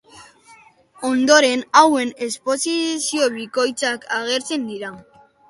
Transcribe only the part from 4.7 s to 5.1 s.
dira.